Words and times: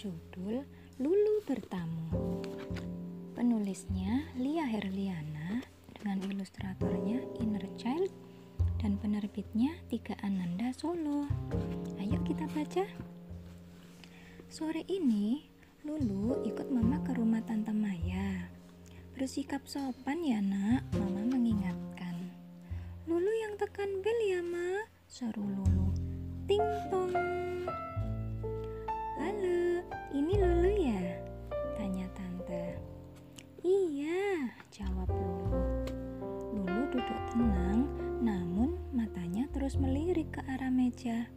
berjudul 0.00 0.64
Lulu 0.96 1.44
Bertamu. 1.44 2.40
Penulisnya 3.36 4.32
Lia 4.32 4.64
Herliana 4.64 5.60
dengan 5.92 6.24
ilustratornya 6.24 7.20
Inner 7.36 7.68
Child 7.76 8.08
dan 8.80 8.96
penerbitnya 8.96 9.76
Tiga 9.92 10.16
Ananda 10.24 10.72
Solo. 10.72 11.28
Ayo 12.00 12.16
kita 12.24 12.48
baca. 12.48 12.88
Sore 14.48 14.88
ini, 14.88 15.44
Lulu 15.84 16.48
ikut 16.48 16.72
mama 16.72 17.04
ke 17.04 17.12
rumah 17.12 17.44
Tante 17.44 17.76
Maya. 17.76 18.48
Bersikap 19.12 19.68
sopan 19.68 20.24
ya 20.24 20.40
nak, 20.40 20.88
mama 20.96 21.28
mengingatkan. 21.28 22.16
Lulu 23.04 23.32
yang 23.36 23.52
tekan 23.60 24.00
bel 24.00 24.16
ya 24.24 24.40
ma, 24.40 24.80
seru 25.04 25.44
Lulu. 25.44 25.92
Ting 26.48 26.64
tong. 26.88 27.12
Ini 30.10 30.42
Lulu 30.42 30.70
ya? 30.74 31.22
Tanya 31.78 32.02
tante. 32.18 32.74
Iya, 33.62 34.50
jawab 34.74 35.06
Lulu. 35.06 35.62
Lulu 36.50 36.82
duduk 36.90 37.20
tenang, 37.30 37.86
namun 38.18 38.74
matanya 38.90 39.46
terus 39.54 39.78
melirik 39.78 40.34
ke 40.34 40.42
arah 40.50 40.66
meja. 40.66 41.30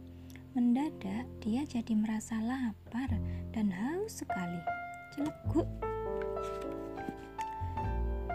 Mendadak 0.58 1.22
dia 1.38 1.62
jadi 1.62 1.94
merasa 1.94 2.42
lapar 2.42 3.14
dan 3.54 3.70
haus 3.70 4.26
sekali. 4.26 4.58
Celeguk. 5.14 5.70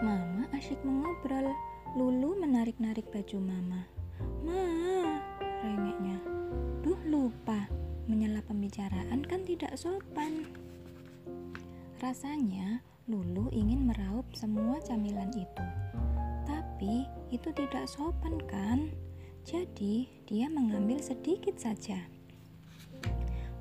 Mama 0.00 0.48
asyik 0.56 0.80
mengobrol. 0.88 1.52
Lulu 2.00 2.40
menarik-narik 2.40 3.04
baju 3.12 3.44
mama. 3.44 3.84
Ma, 4.40 4.64
rengeknya. 5.60 6.16
Duh 6.80 7.00
lupa, 7.04 7.68
menyela 8.10 8.42
pembicaraan 8.42 9.22
kan 9.22 9.46
tidak 9.46 9.70
sopan. 9.78 10.50
Rasanya 12.02 12.82
Lulu 13.10 13.50
ingin 13.50 13.90
meraup 13.90 14.22
semua 14.38 14.78
camilan 14.86 15.30
itu. 15.34 15.66
Tapi 16.46 17.06
itu 17.34 17.50
tidak 17.50 17.90
sopan 17.90 18.38
kan? 18.46 18.90
Jadi 19.42 20.06
dia 20.30 20.46
mengambil 20.46 21.02
sedikit 21.02 21.58
saja. 21.58 21.98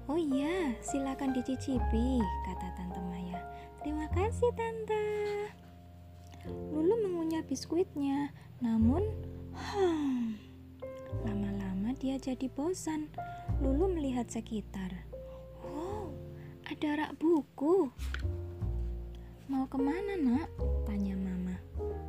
Oh 0.06 0.17
iya, 0.17 0.78
silakan 0.86 1.34
dicicipi, 1.34 2.22
kata 2.45 2.67
Tante 2.78 3.02
Maya. 3.09 3.41
Terima 3.81 4.06
kasih 4.13 4.53
Tante. 4.53 5.06
Lulu 6.50 7.09
mengunyah 7.09 7.41
biskuitnya, 7.45 8.30
namun 8.61 9.06
dia 12.00 12.16
jadi 12.16 12.47
bosan. 12.47 13.11
Lulu 13.59 13.92
melihat 13.92 14.31
sekitar. 14.31 15.03
Wow, 15.59 16.16
ada 16.64 16.95
rak 16.95 17.19
buku. 17.19 17.91
Mau 19.52 19.67
ke 19.67 19.75
mana 19.75 20.16
nak? 20.16 20.47
Tanya 20.88 21.19
mama. 21.19 21.59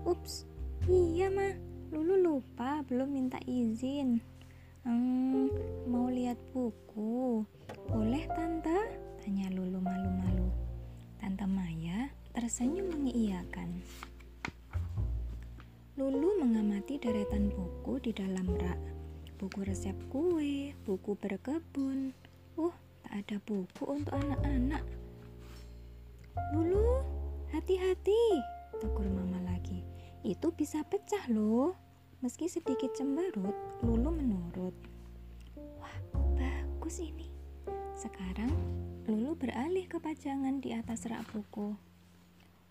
Ups, 0.07 0.47
iya 0.87 1.27
ma. 1.27 1.51
Lulu 1.91 2.23
lupa 2.23 2.87
belum 2.87 3.19
minta 3.19 3.43
izin. 3.51 4.23
Hmm, 4.87 5.51
mau 5.91 6.07
lihat 6.07 6.39
buku. 6.55 7.43
Boleh 7.91 8.31
tante? 8.31 8.95
Tanya 9.27 9.51
Lulu 9.51 9.83
malu-malu. 9.83 10.47
Tante 11.19 11.51
Maya 11.51 12.15
tersenyum 12.31 12.95
mengiyakan. 12.95 13.83
Lulu 15.99 16.47
mengamati 16.47 16.97
deretan 17.03 17.51
buku 17.51 17.99
di 17.99 18.15
dalam 18.15 18.47
rak. 18.55 19.00
Buku 19.41 19.65
resep 19.65 19.97
kue, 20.13 20.77
buku 20.85 21.17
berkebun. 21.17 22.13
Uh, 22.61 22.77
tak 23.01 23.25
ada 23.25 23.37
buku 23.49 23.89
untuk 23.89 24.13
anak-anak. 24.13 24.85
Lulu, 26.53 27.01
hati-hati, 27.49 28.37
tegur 28.85 29.09
mama 29.09 29.41
lagi. 29.49 29.81
Itu 30.21 30.53
bisa 30.53 30.85
pecah 30.85 31.25
loh. 31.33 31.73
Meski 32.21 32.53
sedikit 32.53 32.93
cemberut, 32.93 33.57
Lulu 33.81 34.13
menurut. 34.13 34.77
Wah, 35.57 35.97
bagus 36.37 37.01
ini. 37.01 37.33
Sekarang, 37.97 38.53
Lulu 39.09 39.41
beralih 39.41 39.89
ke 39.89 39.97
pajangan 39.97 40.61
di 40.61 40.77
atas 40.77 41.09
rak 41.09 41.25
buku. 41.33 41.73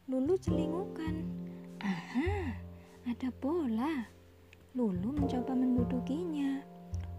Lulu 0.05 0.37
celingukan. 0.37 1.25
Aha, 1.81 2.61
ada 3.09 3.33
bola. 3.41 4.18
Lulu 4.77 5.17
mencoba 5.17 5.57
mendudukinya. 5.57 6.61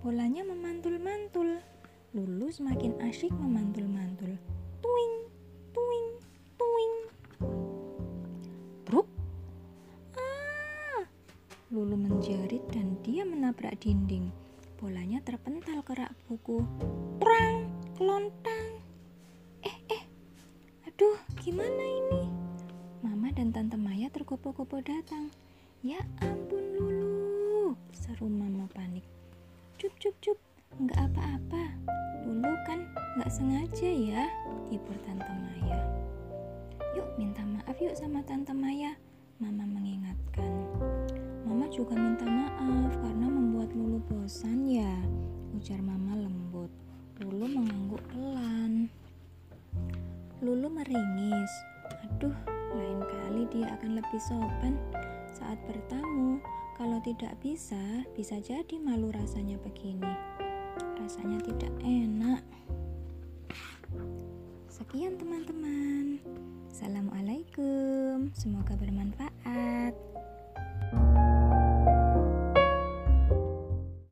Bolanya 0.06 0.46
memantul-mantul. 0.46 1.58
Lulu 2.14 2.46
semakin 2.46 2.94
asyik 3.02 3.34
memantul-mantul. 3.34 4.38
Tuing, 4.78 5.14
tuing, 5.74 6.08
tuing. 6.54 6.94
Bruk. 8.86 9.10
Ah! 10.14 11.02
Lulu 11.74 11.98
menjerit 11.98 12.62
dan 12.70 12.94
dia 13.02 13.26
menabrak 13.26 13.82
dinding. 13.82 14.30
Bolanya 14.78 15.18
terpental 15.18 15.82
ke 15.82 15.98
rak 15.98 16.14
buku. 16.30 16.62
Prang, 17.18 17.66
kelontang. 17.98 18.78
Eh, 19.66 19.78
eh. 19.90 20.06
Aduh, 20.86 21.18
gimana 21.42 21.82
ini? 21.82 22.30
Mama 23.02 23.34
dan 23.34 23.50
Tante 23.50 23.74
Maya 23.74 24.06
tergopoh-gopoh 24.06 24.86
datang. 24.86 25.34
Ya 25.82 25.98
ampun 26.22 26.70
Seru 27.94 28.26
Mama 28.30 28.66
panik. 28.72 29.04
Cup, 29.76 29.92
cup, 29.98 30.14
cup, 30.20 30.38
nggak 30.78 31.00
apa-apa. 31.10 31.64
Lulu 32.26 32.52
kan 32.68 32.84
nggak 33.16 33.32
sengaja 33.32 33.90
ya, 33.90 34.24
hibur 34.68 34.96
Tante 35.02 35.28
Maya. 35.28 35.80
Yuk 36.98 37.06
minta 37.16 37.42
maaf 37.46 37.76
yuk 37.80 37.96
sama 37.96 38.20
Tante 38.26 38.52
Maya, 38.52 38.94
Mama 39.40 39.64
mengingatkan. 39.64 40.52
Mama 41.48 41.66
juga 41.72 41.96
minta 41.96 42.28
maaf 42.28 42.92
karena 43.00 43.26
membuat 43.26 43.72
Lulu 43.72 43.98
bosan 44.10 44.68
ya, 44.68 44.94
ujar 45.56 45.80
Mama 45.80 46.18
lembut. 46.18 46.70
Lulu 47.20 47.46
mengangguk 47.48 48.02
pelan. 48.12 48.88
Lulu 50.40 50.68
meringis. 50.72 51.52
Aduh, 52.08 52.36
lain 52.72 53.00
kali 53.04 53.42
dia 53.52 53.68
akan 53.76 54.00
lebih 54.00 54.20
sopan 54.24 54.76
saat 55.36 55.60
bertamu. 55.68 56.40
Kalau 56.80 56.96
tidak 57.04 57.36
bisa, 57.44 58.08
bisa 58.16 58.40
jadi 58.40 58.80
malu 58.80 59.12
rasanya 59.12 59.60
begini. 59.60 60.16
Rasanya 60.96 61.36
tidak 61.44 61.68
enak. 61.84 62.40
Sekian 64.72 65.20
teman-teman. 65.20 66.16
Assalamualaikum. 66.72 68.32
Semoga 68.32 68.80
bermanfaat. 68.80 69.39